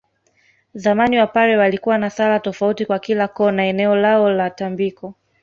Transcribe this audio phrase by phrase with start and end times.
[0.73, 5.13] Zamani Wapare walikuwa na sala tofauti kwa kila koo na eneo lao la tambiko